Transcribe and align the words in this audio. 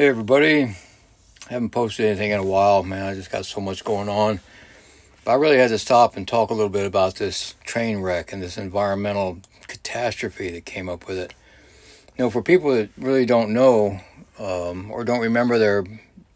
Hey 0.00 0.08
everybody, 0.08 0.76
haven't 1.50 1.72
posted 1.72 2.06
anything 2.06 2.30
in 2.30 2.40
a 2.40 2.42
while, 2.42 2.82
man. 2.82 3.04
I 3.04 3.14
just 3.14 3.30
got 3.30 3.44
so 3.44 3.60
much 3.60 3.84
going 3.84 4.08
on. 4.08 4.40
But 5.26 5.32
I 5.32 5.34
really 5.34 5.58
had 5.58 5.68
to 5.68 5.78
stop 5.78 6.16
and 6.16 6.26
talk 6.26 6.48
a 6.48 6.54
little 6.54 6.70
bit 6.70 6.86
about 6.86 7.16
this 7.16 7.54
train 7.64 7.98
wreck 7.98 8.32
and 8.32 8.42
this 8.42 8.56
environmental 8.56 9.40
catastrophe 9.66 10.50
that 10.52 10.64
came 10.64 10.88
up 10.88 11.06
with 11.06 11.18
it. 11.18 11.34
You 12.16 12.24
know, 12.24 12.30
for 12.30 12.40
people 12.40 12.74
that 12.74 12.88
really 12.96 13.26
don't 13.26 13.52
know 13.52 14.00
um, 14.38 14.90
or 14.90 15.04
don't 15.04 15.20
remember 15.20 15.58
their 15.58 15.84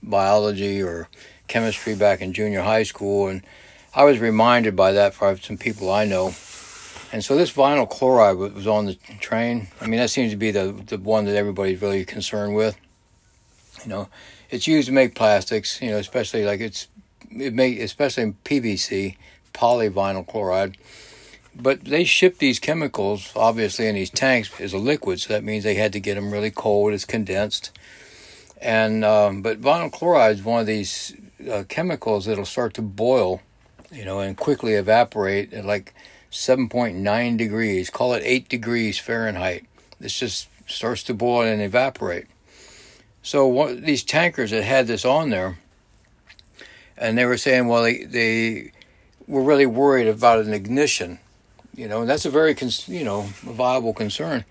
biology 0.02 0.82
or 0.82 1.08
chemistry 1.48 1.94
back 1.94 2.20
in 2.20 2.34
junior 2.34 2.60
high 2.60 2.82
school, 2.82 3.28
and 3.28 3.40
I 3.94 4.04
was 4.04 4.18
reminded 4.18 4.76
by 4.76 4.92
that 4.92 5.14
for 5.14 5.34
some 5.38 5.56
people 5.56 5.90
I 5.90 6.04
know. 6.04 6.34
And 7.12 7.24
so 7.24 7.34
this 7.34 7.50
vinyl 7.50 7.88
chloride 7.88 8.36
was 8.36 8.66
on 8.66 8.84
the 8.84 8.98
train. 9.20 9.68
I 9.80 9.86
mean, 9.86 10.00
that 10.00 10.10
seems 10.10 10.32
to 10.32 10.36
be 10.36 10.50
the 10.50 10.78
the 10.86 10.98
one 10.98 11.24
that 11.24 11.34
everybody's 11.34 11.80
really 11.80 12.04
concerned 12.04 12.54
with. 12.54 12.78
You 13.84 13.90
know, 13.90 14.08
it's 14.50 14.66
used 14.66 14.88
to 14.88 14.94
make 14.94 15.14
plastics. 15.14 15.80
You 15.80 15.90
know, 15.90 15.98
especially 15.98 16.44
like 16.44 16.60
it's 16.60 16.88
it 17.30 17.54
make 17.54 17.78
especially 17.78 18.24
in 18.24 18.34
PVC, 18.44 19.16
polyvinyl 19.52 20.26
chloride. 20.26 20.76
But 21.56 21.84
they 21.84 22.02
ship 22.02 22.38
these 22.38 22.58
chemicals 22.58 23.32
obviously 23.36 23.86
in 23.86 23.94
these 23.94 24.10
tanks 24.10 24.50
as 24.60 24.72
a 24.72 24.78
liquid, 24.78 25.20
so 25.20 25.32
that 25.32 25.44
means 25.44 25.62
they 25.62 25.74
had 25.74 25.92
to 25.92 26.00
get 26.00 26.16
them 26.16 26.32
really 26.32 26.50
cold. 26.50 26.92
It's 26.92 27.04
condensed, 27.04 27.70
and 28.60 29.04
um, 29.04 29.42
but 29.42 29.60
vinyl 29.60 29.92
chloride 29.92 30.36
is 30.36 30.42
one 30.42 30.60
of 30.60 30.66
these 30.66 31.14
uh, 31.50 31.64
chemicals 31.68 32.24
that'll 32.26 32.44
start 32.44 32.74
to 32.74 32.82
boil, 32.82 33.40
you 33.92 34.04
know, 34.04 34.20
and 34.20 34.36
quickly 34.36 34.74
evaporate 34.74 35.52
at 35.52 35.64
like 35.64 35.94
7.9 36.32 37.36
degrees. 37.36 37.90
Call 37.90 38.14
it 38.14 38.22
eight 38.24 38.48
degrees 38.48 38.98
Fahrenheit. 38.98 39.66
This 40.00 40.18
just 40.18 40.48
starts 40.66 41.02
to 41.04 41.14
boil 41.14 41.42
and 41.42 41.62
evaporate. 41.62 42.26
So 43.24 43.46
one, 43.46 43.80
these 43.80 44.04
tankers 44.04 44.50
that 44.50 44.62
had 44.64 44.86
this 44.86 45.04
on 45.04 45.30
there, 45.30 45.58
and 46.96 47.16
they 47.16 47.24
were 47.24 47.38
saying, 47.38 47.66
well, 47.66 47.82
they, 47.82 48.04
they 48.04 48.72
were 49.26 49.42
really 49.42 49.64
worried 49.64 50.06
about 50.06 50.44
an 50.44 50.52
ignition, 50.52 51.18
you 51.74 51.88
know, 51.88 52.02
and 52.02 52.08
that's 52.08 52.26
a 52.26 52.30
very, 52.30 52.54
you 52.86 53.02
know, 53.02 53.22
viable 53.42 53.94
concern. 53.94 54.44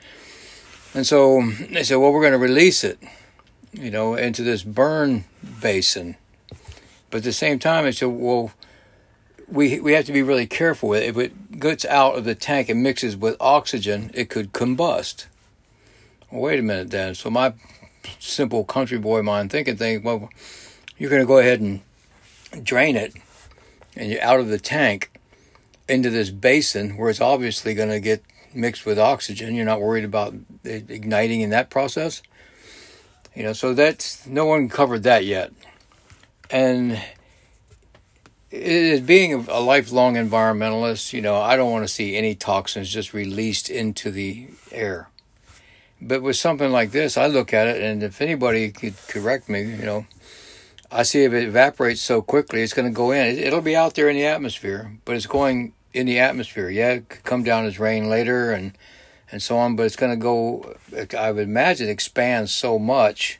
And 0.96 1.06
so 1.06 1.44
they 1.70 1.84
said, 1.84 1.98
well, 1.98 2.12
we're 2.12 2.22
going 2.22 2.34
to 2.34 2.40
release 2.40 2.84
it, 2.84 3.00
you 3.74 3.92
know, 3.92 4.16
into 4.16 4.42
this 4.42 4.64
burn 4.64 5.26
basin. 5.62 6.18
But 7.12 7.18
at 7.20 7.24
the 7.26 7.32
same 7.32 7.60
time, 7.60 7.84
they 7.84 7.92
said, 7.92 8.08
well, 8.08 8.54
we 9.48 9.80
we 9.80 9.94
have 9.94 10.06
to 10.06 10.12
be 10.12 10.24
really 10.24 10.48
careful 10.48 10.90
with 10.90 11.04
it. 11.04 11.10
If 11.10 11.18
it 11.18 11.60
gets 11.60 11.86
out 11.86 12.18
of 12.18 12.24
the 12.24 12.34
tank 12.34 12.70
and 12.70 12.82
mixes 12.82 13.16
with 13.16 13.38
oxygen, 13.40 14.10
it 14.16 14.30
could 14.30 14.52
combust. 14.52 15.28
Well, 16.32 16.42
wait 16.42 16.60
a 16.60 16.64
minute 16.64 16.90
then. 16.90 17.14
So 17.14 17.30
my 17.30 17.54
simple 18.20 18.64
country 18.64 18.98
boy 18.98 19.22
mind 19.22 19.52
thinking 19.52 19.78
thing, 19.78 20.04
well, 20.04 20.30
you're 20.98 21.09
going 21.09 21.22
to 21.22 21.28
go 21.28 21.38
ahead 21.38 21.62
and 21.62 21.82
drain 22.64 22.96
it 22.96 23.14
and 23.96 24.09
you're 24.09 24.22
out 24.22 24.40
of 24.40 24.48
the 24.48 24.59
tank 24.59 25.12
into 25.88 26.09
this 26.09 26.30
basin 26.30 26.98
where 26.98 27.09
it's 27.09 27.22
obviously 27.22 27.74
going 27.74 27.90
to 27.90 28.00
get 28.00 28.24
mixed 28.54 28.86
with 28.86 29.00
oxygen. 29.00 29.56
You're 29.56 29.66
not 29.66 29.81
worried 29.81 30.06
about 30.06 30.34
it 30.64 30.90
igniting 30.90 31.42
in 31.42 31.50
that 31.50 31.70
process. 31.70 32.22
You 33.36 33.44
know, 33.44 33.54
so 33.54 33.74
that's 33.74 34.28
no 34.28 34.46
one 34.46 34.70
covered 34.70 35.04
that 35.04 35.26
yet. 35.26 35.52
And 36.50 37.02
it, 38.52 39.06
being 39.06 39.48
a 39.48 39.59
lifelong 39.59 40.16
environmentalist, 40.16 41.14
you 41.14 41.22
know, 41.22 41.36
I 41.36 41.56
don't 41.56 41.72
want 41.72 41.84
to 41.84 41.94
see 41.94 42.16
any 42.16 42.36
toxins 42.36 42.92
just 42.92 43.14
released 43.14 43.70
into 43.70 44.12
the 44.12 44.50
air. 44.72 45.09
But 46.06 46.22
with 46.22 46.36
something 46.36 46.72
like 46.72 46.92
this, 46.92 47.18
I 47.18 47.28
look 47.28 47.54
at 47.54 47.68
it, 47.68 47.82
and 47.82 48.04
if 48.04 48.22
anybody 48.22 48.72
could 48.72 48.96
correct 49.08 49.48
me, 49.48 49.62
you 49.62 49.86
know, 49.86 50.06
I 50.92 51.04
see 51.04 51.23
if 51.23 51.32
it 51.32 51.48
evaporates 51.48 52.02
so 52.02 52.22
quickly, 52.22 52.62
it's 52.62 52.73
going 52.73 52.88
to 52.88 52.96
go 52.96 53.12
in. 53.12 53.38
It'll 53.38 53.62
be 53.62 53.76
out 53.76 53.96
there 53.96 54.09
in 54.09 54.16
the 54.16 54.26
atmosphere, 54.26 54.92
but 55.06 55.16
it's 55.16 55.26
going 55.26 55.74
in 55.94 56.06
the 56.06 56.19
atmosphere. 56.19 56.69
Yeah, 56.69 56.91
it 56.91 57.09
could 57.09 57.24
come 57.24 57.44
down 57.44 57.66
as 57.66 57.80
rain 57.80 58.09
later 58.09 58.52
and 58.52 58.78
and 59.31 59.41
so 59.41 59.58
on, 59.58 59.75
but 59.75 59.88
it's 59.88 59.96
going 59.96 60.12
to 60.12 60.18
go. 60.18 60.75
I 61.18 61.31
would 61.31 61.47
imagine 61.47 61.90
expand 61.90 62.52
so 62.52 62.78
much 62.78 63.40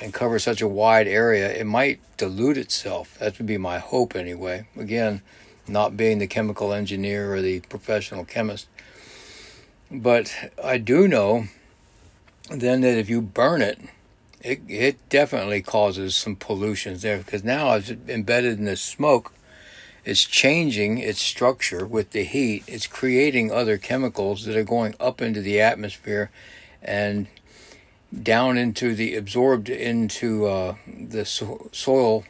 and 0.00 0.12
cover 0.12 0.38
such 0.38 0.60
a 0.60 0.68
wide 0.68 1.08
area, 1.08 1.52
it 1.52 1.66
might 1.66 2.00
dilute 2.16 2.58
itself. 2.58 3.18
That 3.18 3.38
would 3.38 3.46
be 3.46 3.58
my 3.58 3.78
hope, 3.78 4.14
anyway. 4.14 4.66
Again, 4.76 5.22
not 5.66 5.96
being 5.96 6.18
the 6.18 6.26
chemical 6.26 6.72
engineer 6.72 7.34
or 7.34 7.42
the 7.42 7.60
professional 7.60 8.24
chemist, 8.24 8.68
but 9.90 10.32
I 10.62 10.78
do 10.78 11.08
know 11.08 11.48
then 12.50 12.80
that 12.82 12.98
if 12.98 13.08
you 13.08 13.20
burn 13.20 13.62
it, 13.62 13.80
it 14.40 14.60
it 14.68 15.08
definitely 15.08 15.62
causes 15.62 16.14
some 16.14 16.36
pollutions 16.36 17.02
there 17.02 17.18
because 17.18 17.42
now 17.42 17.74
it's 17.74 17.90
embedded 17.90 18.58
in 18.58 18.64
the 18.64 18.76
smoke. 18.76 19.32
It's 20.04 20.24
changing 20.24 20.98
its 20.98 21.20
structure 21.20 21.84
with 21.84 22.10
the 22.10 22.22
heat. 22.22 22.62
It's 22.68 22.86
creating 22.86 23.50
other 23.50 23.76
chemicals 23.76 24.44
that 24.44 24.56
are 24.56 24.62
going 24.62 24.94
up 25.00 25.20
into 25.20 25.40
the 25.40 25.60
atmosphere 25.60 26.30
and 26.80 27.26
down 28.22 28.56
into 28.56 28.94
the 28.94 29.16
absorbed 29.16 29.68
into 29.68 30.46
uh, 30.46 30.76
the 30.86 31.24
so- 31.24 31.68
soil 31.72 32.24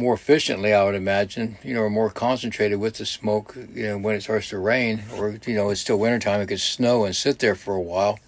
more 0.00 0.14
efficiently, 0.14 0.72
I 0.72 0.82
would 0.84 0.94
imagine, 0.94 1.58
you 1.62 1.74
know, 1.74 1.82
or 1.82 1.90
more 1.90 2.08
concentrated 2.08 2.80
with 2.80 2.94
the 2.94 3.04
smoke, 3.04 3.54
you 3.74 3.82
know, 3.86 3.98
when 3.98 4.16
it 4.16 4.22
starts 4.22 4.48
to 4.48 4.58
rain, 4.58 5.02
or, 5.14 5.38
you 5.46 5.54
know, 5.54 5.68
it's 5.68 5.82
still 5.82 5.98
wintertime, 5.98 6.40
it 6.40 6.46
could 6.46 6.60
snow 6.60 7.04
and 7.04 7.14
sit 7.14 7.38
there 7.38 7.54
for 7.54 7.74
a 7.74 7.80
while. 7.80 8.18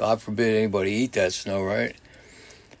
God 0.00 0.22
forbid 0.22 0.56
anybody 0.56 0.92
eat 0.92 1.12
that 1.12 1.34
snow, 1.34 1.62
right? 1.62 1.94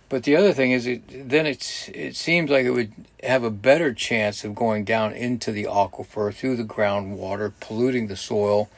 But 0.08 0.22
the 0.22 0.36
other 0.36 0.54
thing 0.54 0.70
is, 0.70 0.86
it, 0.86 1.28
then 1.28 1.44
it's 1.44 1.90
it 1.90 2.16
seems 2.16 2.50
like 2.50 2.64
it 2.64 2.70
would 2.70 2.92
have 3.22 3.44
a 3.44 3.50
better 3.50 3.92
chance 3.92 4.42
of 4.42 4.54
going 4.54 4.84
down 4.84 5.12
into 5.12 5.52
the 5.52 5.64
aquifer 5.64 6.32
through 6.32 6.56
the 6.56 6.64
groundwater, 6.64 7.52
polluting 7.60 8.06
the 8.06 8.16
soil, 8.16 8.70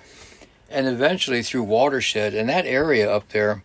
and 0.69 0.88
eventually 0.88 1.44
through 1.44 1.62
watershed. 1.62 2.34
And 2.34 2.48
that 2.48 2.66
area 2.66 3.08
up 3.08 3.28
there, 3.28 3.62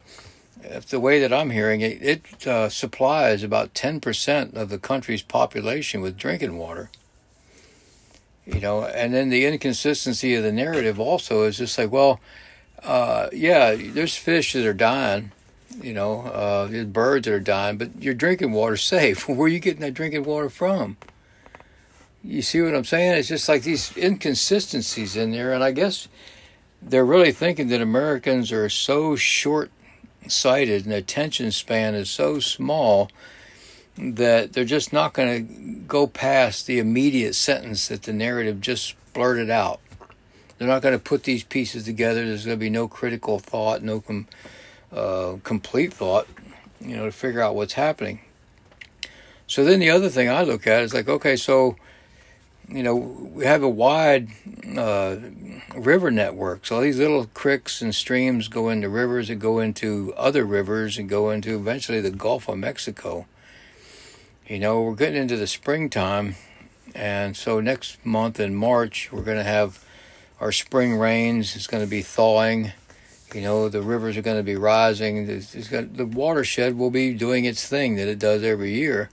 the 0.90 1.00
way 1.00 1.20
that 1.22 1.34
I'm 1.34 1.50
hearing 1.50 1.82
it, 1.82 1.98
it 2.04 2.46
uh, 2.46 2.70
supplies 2.70 3.42
about 3.42 3.74
10% 3.74 4.54
of 4.54 4.70
the 4.70 4.78
country's 4.78 5.24
population 5.24 6.02
with 6.02 6.18
drinking 6.18 6.56
water. 6.60 6.92
You 8.46 8.60
know, 8.60 8.86
and 8.86 9.12
then 9.12 9.30
the 9.30 9.48
inconsistency 9.48 10.36
of 10.36 10.44
the 10.44 10.52
narrative 10.52 11.00
also 11.00 11.46
is 11.46 11.58
just 11.58 11.80
like, 11.80 11.92
well, 11.92 12.20
uh, 12.84 13.30
yeah, 13.34 13.76
there's 13.76 14.16
fish 14.16 14.54
that 14.54 14.66
are 14.66 14.74
dying, 14.74 15.32
you 15.82 15.94
know, 15.94 16.22
uh, 16.22 16.68
there's 16.68 16.86
birds 16.86 17.26
that 17.26 17.34
are 17.34 17.40
dying, 17.40 17.78
but 17.78 18.02
your 18.02 18.14
drinking 18.14 18.52
water's 18.52 18.84
safe. 18.84 19.28
Where 19.30 19.46
are 19.46 19.48
you 19.48 19.60
getting 19.60 19.82
that 19.82 19.94
drinking 19.94 20.24
water 20.24 20.50
from? 20.50 20.98
You 22.24 22.42
see 22.42 22.62
what 22.62 22.76
I'm 22.76 22.84
saying? 22.84 23.18
It's 23.18 23.30
just 23.30 23.48
like 23.48 23.64
these 23.64 23.96
inconsistencies 23.96 25.16
in 25.16 25.32
there, 25.32 25.54
and 25.54 25.64
I 25.64 25.72
guess 25.72 26.08
they're 26.82 27.06
really 27.06 27.32
thinking 27.32 27.70
that 27.70 27.82
Americans 27.82 28.52
are 28.52 28.70
so 28.70 29.16
short 29.16 29.72
sighted 30.28 30.86
and 30.86 30.94
attention 30.94 31.52
span 31.52 31.96
is 31.96 32.10
so 32.10 32.40
small 32.40 33.10
that 33.98 34.54
they're 34.54 34.66
just 34.66 34.94
not 34.94 35.14
going 35.14 35.48
to 35.48 35.54
go 35.88 36.06
past 36.06 36.68
the 36.68 36.80
immediate 36.80 37.34
sentence 37.34 37.88
that 37.88 38.04
the 38.04 38.14
narrative 38.14 38.62
just 38.62 38.96
blurted 39.14 39.50
out. 39.50 39.80
They're 40.58 40.68
not 40.68 40.82
going 40.82 40.98
to 40.98 41.04
put 41.04 41.24
these 41.24 41.44
pieces 41.44 41.84
together. 41.86 42.26
There's 42.26 42.46
going 42.46 42.58
to 42.58 42.60
be 42.60 42.70
no 42.70 42.88
critical 42.88 43.40
thought, 43.40 43.84
no 43.84 44.02
com- 44.02 44.28
uh, 44.92 45.38
complete 45.44 45.94
thought, 45.94 46.28
you 46.80 46.96
know, 46.96 47.06
to 47.06 47.12
figure 47.12 47.42
out 47.42 47.56
what's 47.56 47.74
happening. 47.74 48.22
So 49.46 49.64
then 49.64 49.80
the 49.80 49.90
other 49.90 50.10
thing 50.10 50.30
I 50.30 50.44
look 50.44 50.68
at 50.68 50.82
is 50.82 50.94
like, 50.94 51.08
okay, 51.08 51.36
so, 51.36 51.78
you 52.68 52.84
know, 52.84 52.96
we 52.96 53.46
have 53.46 53.64
a 53.64 53.70
wide 53.70 54.30
uh, 54.76 55.18
river 55.76 56.12
network. 56.12 56.66
So 56.66 56.82
these 56.82 56.98
little 56.98 57.28
creeks 57.28 57.82
and 57.82 57.96
streams 57.96 58.48
go 58.48 58.70
into 58.70 58.90
rivers 58.90 59.30
and 59.30 59.40
go 59.40 59.60
into 59.60 60.14
other 60.18 60.44
rivers 60.44 60.98
and 60.98 61.08
go 61.08 61.30
into 61.30 61.56
eventually 61.56 62.02
the 62.02 62.12
Gulf 62.12 62.50
of 62.50 62.58
Mexico. 62.58 63.26
You 64.48 64.60
know, 64.60 64.82
we're 64.82 64.96
getting 64.96 65.22
into 65.22 65.38
the 65.38 65.48
springtime. 65.48 66.36
And 66.96 67.38
so 67.38 67.60
next 67.60 68.06
month 68.06 68.40
in 68.40 68.56
March, 68.56 69.12
we're 69.12 69.22
going 69.22 69.38
to 69.38 69.44
have 69.44 69.86
our 70.40 70.52
spring 70.52 70.96
rains. 70.96 71.56
It's 71.56 71.68
going 71.68 71.84
to 71.84 71.90
be 71.90 72.02
thawing. 72.02 72.72
You 73.34 73.42
know, 73.42 73.70
the 73.70 73.82
rivers 73.82 74.16
are 74.18 74.22
going 74.22 74.38
to 74.38 74.44
be 74.44 74.56
rising. 74.56 75.26
Got, 75.70 75.98
the 75.98 76.06
watershed 76.06 76.78
will 76.78 76.92
be 76.92 77.14
doing 77.14 77.46
its 77.46 77.68
thing 77.68 77.96
that 77.96 78.08
it 78.08 78.20
does 78.20 78.44
every 78.44 78.74
year. 78.74 79.10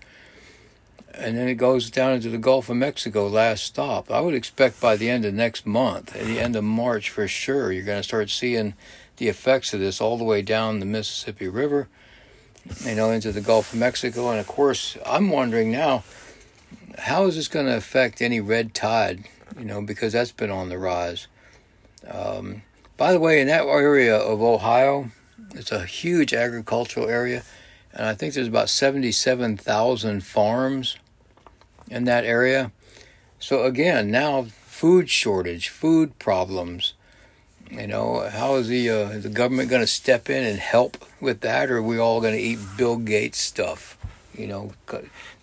And 1.12 1.36
then 1.36 1.48
it 1.48 1.54
goes 1.54 1.90
down 1.90 2.12
into 2.12 2.28
the 2.28 2.38
Gulf 2.38 2.68
of 2.68 2.76
Mexico, 2.76 3.28
last 3.28 3.64
stop. 3.64 4.10
I 4.10 4.20
would 4.20 4.34
expect 4.34 4.80
by 4.80 4.96
the 4.96 5.08
end 5.08 5.24
of 5.24 5.32
next 5.32 5.64
month, 5.64 6.14
at 6.16 6.26
the 6.26 6.40
end 6.40 6.56
of 6.56 6.64
March 6.64 7.08
for 7.08 7.28
sure, 7.28 7.70
you're 7.70 7.84
going 7.84 8.00
to 8.00 8.02
start 8.02 8.30
seeing 8.30 8.74
the 9.18 9.28
effects 9.28 9.72
of 9.72 9.80
this 9.80 10.00
all 10.00 10.18
the 10.18 10.24
way 10.24 10.42
down 10.42 10.80
the 10.80 10.86
Mississippi 10.86 11.46
River, 11.46 11.88
you 12.84 12.96
know, 12.96 13.10
into 13.10 13.30
the 13.30 13.40
Gulf 13.40 13.72
of 13.72 13.78
Mexico. 13.78 14.30
And 14.30 14.40
of 14.40 14.48
course, 14.48 14.96
I'm 15.06 15.30
wondering 15.30 15.70
now, 15.70 16.02
how 16.98 17.26
is 17.26 17.36
this 17.36 17.48
going 17.48 17.66
to 17.66 17.76
affect 17.76 18.20
any 18.20 18.40
red 18.40 18.74
tide 18.74 19.24
you 19.58 19.64
know, 19.64 19.82
because 19.82 20.12
that's 20.12 20.32
been 20.32 20.50
on 20.50 20.68
the 20.68 20.78
rise. 20.78 21.26
Um, 22.06 22.62
by 22.96 23.12
the 23.12 23.20
way, 23.20 23.40
in 23.40 23.46
that 23.48 23.66
area 23.66 24.16
of 24.16 24.40
Ohio, 24.40 25.10
it's 25.54 25.72
a 25.72 25.84
huge 25.84 26.32
agricultural 26.32 27.08
area, 27.08 27.42
and 27.92 28.06
I 28.06 28.14
think 28.14 28.34
there's 28.34 28.48
about 28.48 28.70
77,000 28.70 30.24
farms 30.24 30.96
in 31.90 32.04
that 32.04 32.24
area. 32.24 32.72
So 33.38 33.64
again, 33.64 34.10
now 34.10 34.44
food 34.44 35.10
shortage, 35.10 35.68
food 35.68 36.18
problems. 36.18 36.94
You 37.70 37.86
know, 37.86 38.28
how 38.28 38.56
is 38.56 38.68
the 38.68 38.90
uh, 38.90 39.18
the 39.18 39.28
government 39.28 39.70
going 39.70 39.80
to 39.80 39.86
step 39.86 40.28
in 40.28 40.44
and 40.44 40.58
help 40.58 41.04
with 41.20 41.40
that, 41.40 41.70
or 41.70 41.78
are 41.78 41.82
we 41.82 41.98
all 41.98 42.20
going 42.20 42.34
to 42.34 42.40
eat 42.40 42.58
Bill 42.76 42.96
Gates 42.96 43.38
stuff? 43.38 43.96
You 44.36 44.46
know, 44.46 44.72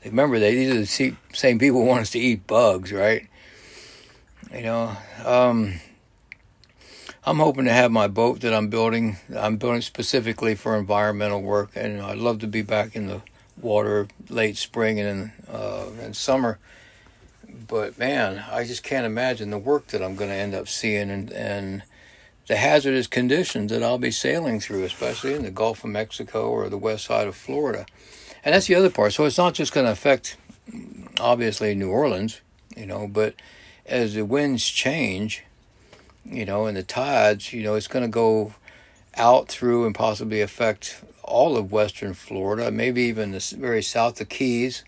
remember 0.06 0.40
they 0.40 0.56
these 0.56 0.72
are 0.72 0.80
the 0.80 1.16
same 1.34 1.60
people 1.60 1.82
who 1.82 1.88
want 1.88 2.02
us 2.02 2.12
to 2.12 2.20
eat 2.20 2.46
bugs, 2.46 2.92
right? 2.92 3.28
You 4.54 4.64
know, 4.64 4.98
um, 5.24 5.76
I'm 7.24 7.38
hoping 7.38 7.64
to 7.66 7.72
have 7.72 7.90
my 7.90 8.10
boat 8.10 8.42
that 8.42 8.54
I'm 8.54 8.68
building. 8.68 9.16
I'm 9.34 9.56
building 9.56 9.80
specifically 9.80 10.56
for 10.56 10.76
environmental 10.76 11.42
work, 11.42 11.72
and 11.76 12.02
I'd 12.02 12.18
love 12.18 12.40
to 12.40 12.48
be 12.48 12.62
back 12.62 12.94
in 12.94 13.08
the 13.08 13.22
water 13.62 14.10
late 14.28 14.58
spring 14.58 15.00
and 15.00 15.32
uh, 15.50 15.86
and 16.02 16.18
summer. 16.18 16.60
But 17.68 17.98
man, 17.98 18.44
I 18.52 18.66
just 18.66 18.84
can't 18.84 19.06
imagine 19.06 19.52
the 19.52 19.58
work 19.58 19.88
that 19.88 20.04
I'm 20.04 20.18
going 20.18 20.30
to 20.30 20.36
end 20.36 20.54
up 20.54 20.68
seeing 20.68 21.10
and 21.10 21.32
and 21.32 21.84
the 22.48 22.58
hazardous 22.58 23.08
conditions 23.08 23.72
that 23.72 23.82
I'll 23.82 23.98
be 23.98 24.12
sailing 24.12 24.60
through, 24.60 24.84
especially 24.84 25.34
in 25.34 25.44
the 25.44 25.52
Gulf 25.52 25.86
of 25.86 25.92
Mexico 25.92 26.50
or 26.50 26.68
the 26.68 26.78
west 26.78 27.06
side 27.06 27.28
of 27.28 27.38
Florida. 27.38 27.86
And 28.44 28.54
that's 28.54 28.68
the 28.68 28.76
other 28.76 28.90
part. 28.90 29.14
So 29.14 29.24
it's 29.24 29.38
not 29.38 29.54
just 29.54 29.72
going 29.72 29.86
to 29.86 29.94
affect 29.94 30.36
obviously 31.22 31.74
New 31.74 31.90
Orleans, 31.90 32.42
you 32.76 32.86
know, 32.86 33.08
but 33.08 33.36
as 33.86 34.14
the 34.14 34.26
winds 34.26 34.68
change 34.68 35.44
you 36.26 36.46
know, 36.46 36.66
and 36.66 36.78
the 36.78 36.84
tides, 36.84 37.54
you 37.54 37.64
know, 37.64 37.76
it's 37.76 37.88
going 37.88 38.06
to 38.06 38.12
go 38.12 38.54
out 39.16 39.48
through 39.48 39.86
and 39.86 39.96
possibly 39.96 40.42
affect 40.42 41.04
all 41.24 41.58
of 41.58 41.72
western 41.72 42.14
Florida, 42.14 42.72
maybe 42.72 43.04
even 43.04 43.32
the 43.32 43.56
very 43.58 43.82
south 43.82 44.20
of 44.22 44.30
Keys. 44.30 44.84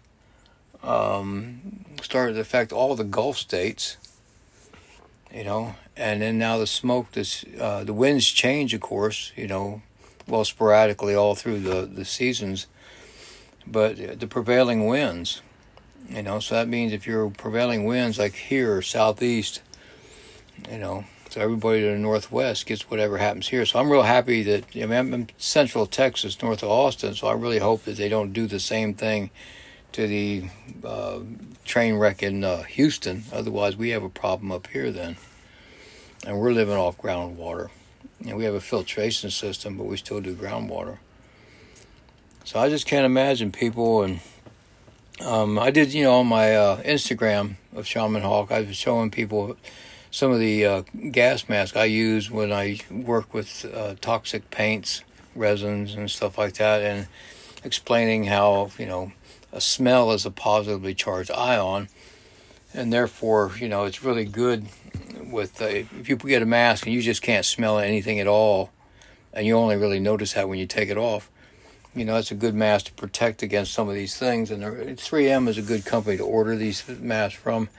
Um, 0.82 1.86
started 2.02 2.34
to 2.34 2.42
affect 2.42 2.74
all 2.74 2.94
the 2.96 3.06
Gulf 3.06 3.38
states, 3.38 3.96
you 5.34 5.46
know, 5.46 5.76
and 5.96 6.22
then 6.22 6.38
now 6.38 6.58
the 6.58 6.68
smoke, 6.68 7.12
this 7.14 7.46
uh, 7.58 7.86
the 7.86 7.94
winds 7.94 8.30
change, 8.30 8.74
of 8.74 8.82
course, 8.82 9.32
you 9.38 9.48
know, 9.48 9.82
well 10.28 10.44
sporadically 10.44 11.16
all 11.16 11.36
through 11.36 11.62
the 11.62 11.86
the 11.86 12.04
seasons, 12.04 12.68
but 13.66 14.20
the 14.20 14.28
prevailing 14.28 14.86
winds, 14.86 15.42
you 16.10 16.22
know, 16.22 16.40
so 16.40 16.56
that 16.56 16.68
means 16.68 16.94
if 16.94 17.08
you're 17.08 17.30
prevailing 17.30 17.86
winds 17.86 18.20
like 18.20 18.36
here 18.36 18.82
southeast, 18.82 19.62
you 20.70 20.78
know, 20.78 21.06
so 21.30 21.42
everybody 21.42 21.82
to 21.82 21.88
the 21.88 21.98
northwest 21.98 22.66
gets 22.66 22.92
whatever 22.92 23.18
happens 23.18 23.48
here. 23.48 23.66
So 23.66 23.80
I'm 23.80 23.92
real 23.92 24.04
happy 24.04 24.44
that 24.44 24.66
I 24.76 24.80
mean 24.80 24.92
I'm 24.92 25.14
in 25.14 25.30
central 25.38 25.88
Texas, 25.88 26.42
north 26.44 26.62
of 26.62 26.70
Austin. 26.70 27.16
So 27.16 27.28
I 27.28 27.34
really 27.34 27.58
hope 27.58 27.86
that 27.86 27.98
they 27.98 28.10
don't 28.10 28.34
do 28.34 28.46
the 28.46 28.60
same 28.60 28.94
thing 28.94 29.32
to 29.94 30.08
the 30.08 30.44
uh, 30.84 31.20
train 31.66 31.96
wreck 31.96 32.22
in 32.22 32.44
uh, 32.44 32.64
Houston. 32.64 33.24
Otherwise, 33.32 33.76
we 33.78 33.90
have 33.90 34.04
a 34.04 34.10
problem 34.10 34.52
up 34.52 34.68
here 34.68 34.92
then, 34.92 35.16
and 36.26 36.40
we're 36.40 36.52
living 36.52 36.78
off 36.78 36.98
groundwater. 36.98 37.70
And 38.26 38.38
we 38.38 38.44
have 38.44 38.54
a 38.54 38.62
filtration 38.62 39.32
system, 39.32 39.78
but 39.78 39.86
we 39.86 39.98
still 39.98 40.22
do 40.22 40.36
groundwater. 40.36 41.00
So 42.46 42.60
I 42.60 42.70
just 42.70 42.86
can't 42.86 43.06
imagine 43.06 43.52
people 43.52 44.04
and. 44.04 44.20
Um, 45.22 45.60
I 45.60 45.70
did, 45.70 45.94
you 45.94 46.04
know, 46.04 46.16
on 46.16 46.28
my 46.28 46.56
uh, 46.56 46.82
Instagram 46.82 47.56
of 47.76 47.86
Shaman 47.86 48.24
Hawk, 48.24 48.52
I 48.52 48.62
was 48.62 48.76
showing 48.76 49.12
people 49.12 49.56
some 50.10 50.32
of 50.32 50.40
the 50.40 50.66
uh, 50.66 50.84
gas 51.12 51.48
masks 51.48 51.78
I 51.78 51.86
use 51.86 52.32
when 52.32 52.52
I 52.52 52.80
work 52.90 53.32
with 53.34 53.66
uh, 53.72 53.96
toxic 54.02 54.50
paints, 54.50 55.04
resins, 55.36 55.94
and 55.94 56.10
stuff 56.10 56.38
like 56.38 56.56
that, 56.56 56.82
and 56.82 57.08
explaining 57.64 58.26
how 58.26 58.72
you 58.78 58.88
know 58.88 59.12
a 59.52 59.62
smell 59.62 60.12
is 60.12 60.26
a 60.26 60.32
positively 60.32 60.96
charged 60.96 61.32
ion, 61.32 61.90
and 62.74 62.92
therefore 62.92 63.52
you 63.60 63.70
know 63.70 63.86
it's 63.86 64.04
really 64.04 64.26
good 64.26 64.66
with 65.32 65.62
uh, 65.62 65.66
if 65.66 66.10
you 66.10 66.16
get 66.16 66.42
a 66.42 66.46
mask 66.46 66.88
and 66.88 66.94
you 66.94 67.02
just 67.02 67.22
can't 67.22 67.46
smell 67.46 67.78
anything 67.78 68.20
at 68.20 68.28
all, 68.28 68.72
and 69.32 69.46
you 69.46 69.56
only 69.56 69.76
really 69.76 70.00
notice 70.00 70.34
that 70.34 70.50
when 70.50 70.58
you 70.58 70.66
take 70.66 70.90
it 70.90 70.98
off. 70.98 71.30
You 71.96 72.06
know, 72.06 72.16
it's 72.18 72.32
a 72.32 72.36
good 72.36 72.56
mask 72.56 72.86
to 72.86 72.94
protect 72.94 73.44
against 73.44 73.74
some 73.74 73.88
of 73.88 73.96
these 73.96 74.18
things, 74.18 74.50
and 74.50 74.64
3M 74.64 75.48
is 75.48 75.58
a 75.58 75.62
good 75.62 75.86
company 75.86 76.18
to 76.18 76.24
order 76.24 76.56
these 76.56 76.88
masks 76.88 77.40
from 77.40 77.70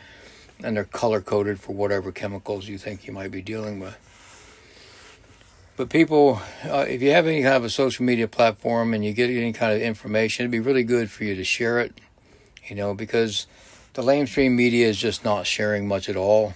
and 0.63 0.77
they're 0.77 0.85
color 0.85 1.21
coded 1.21 1.61
for 1.61 1.73
whatever 1.73 2.13
chemicals 2.13 2.69
you 2.69 2.79
think 2.79 3.07
you 3.07 3.13
might 3.13 3.31
be 3.31 3.43
dealing 3.43 3.81
with. 3.81 3.99
But 5.77 5.89
people, 5.89 6.41
uh, 6.65 6.87
if 6.89 7.03
you 7.03 7.11
have 7.11 7.27
any 7.27 7.43
kind 7.43 7.57
of 7.57 7.65
a 7.65 7.71
social 7.71 8.05
media 8.05 8.29
platform 8.29 8.95
and 8.95 9.05
you 9.05 9.13
get 9.13 9.29
any 9.29 9.53
kind 9.53 9.73
of 9.73 9.83
information, 9.83 10.45
it'd 10.45 10.53
be 10.53 10.61
really 10.61 10.85
good 10.85 11.11
for 11.11 11.25
you 11.25 11.35
to 11.35 11.43
share 11.43 11.81
it, 11.81 12.01
you 12.69 12.77
know, 12.77 12.95
because 12.95 13.49
the 13.95 14.03
lamestream 14.03 14.53
media 14.53 14.87
is 14.87 14.97
just 14.97 15.25
not 15.25 15.47
sharing 15.47 15.89
much 15.89 16.09
at 16.09 16.17
all. 16.17 16.55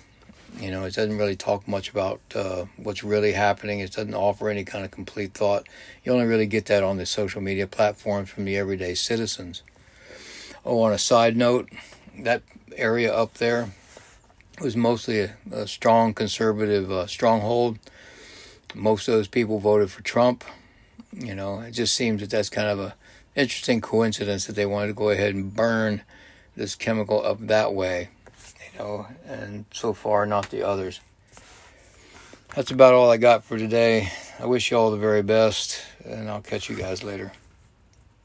You 0.59 0.71
know, 0.71 0.85
it 0.85 0.95
doesn't 0.95 1.17
really 1.17 1.37
talk 1.37 1.69
much 1.69 1.91
about 1.91 2.21
uh, 2.35 2.65
what's 2.77 3.05
really 3.05 3.33
happening. 3.33 3.81
It 3.81 3.93
doesn't 3.93 4.15
offer 4.15 4.49
any 4.49 4.65
kind 4.65 4.85
of 4.85 4.91
complete 4.91 5.35
thought. 5.35 5.69
You 6.03 6.13
only 6.13 6.27
really 6.27 6.47
get 6.47 6.67
that 6.67 6.83
on 6.83 6.97
the 6.97 7.07
social 7.07 7.41
media 7.41 7.67
platforms 7.67 8.31
from 8.31 8.45
the 8.45 8.57
everyday 8.57 8.95
citizens. 8.95 9.63
Oh, 10.65 10.81
on 10.81 10.93
a 10.93 10.99
side 10.99 11.37
note, 11.37 11.69
that 12.19 12.43
area 12.77 13.15
up 13.15 13.35
there, 13.35 13.71
was 14.61 14.77
mostly 14.77 15.21
a, 15.21 15.37
a 15.53 15.67
strong 15.69 16.15
conservative 16.15 16.91
uh, 16.91 17.07
stronghold. 17.07 17.79
Most 18.75 19.09
of 19.09 19.15
those 19.15 19.29
people 19.29 19.59
voted 19.59 19.91
for 19.91 20.03
Trump. 20.03 20.45
You 21.13 21.35
know, 21.35 21.61
it 21.61 21.73
just 21.73 21.95
seems 21.95 22.21
that 22.21 22.31
that's 22.31 22.51
kind 22.51 22.69
of 22.69 22.81
a 22.81 22.95
interesting 23.35 23.81
coincidence 23.81 24.47
that 24.47 24.57
they 24.57 24.67
wanted 24.67 24.89
to 24.89 24.95
go 24.95 25.11
ahead 25.11 25.35
and 25.35 25.55
burn 25.55 26.03
this 26.57 26.75
chemical 26.75 27.25
up 27.25 27.39
that 27.47 27.73
way. 27.73 28.09
You 28.73 28.79
know, 28.79 29.07
and 29.27 29.65
so 29.73 29.93
far 29.93 30.27
not 30.27 30.51
the 30.51 30.67
others. 30.67 31.01
That's 32.55 32.71
about 32.71 32.95
all 32.95 33.11
I 33.11 33.17
got 33.17 33.45
for 33.45 33.59
today. 33.59 34.11
I 34.41 34.47
wish 34.47 34.71
you 34.71 34.77
all 34.77 34.91
the 34.91 34.97
very 34.97 35.23
best, 35.23 35.83
and 36.05 36.31
I'll 36.31 36.41
catch 36.41 36.69
you 36.69 36.77
guys 36.77 37.03
later. 37.03 37.33